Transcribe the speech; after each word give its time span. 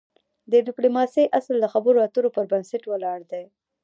د 0.51 0.53
د 0.53 0.55
ډيپلوماسی 0.67 1.23
اصل 1.39 1.55
د 1.59 1.65
خبرو 1.73 2.03
اترو 2.07 2.29
پر 2.35 2.45
بنسټ 2.51 2.83
ولاړ 2.87 3.19
دی. 3.31 3.43